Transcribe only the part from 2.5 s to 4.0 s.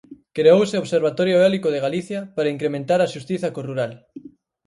incrementar a xustiza co rural.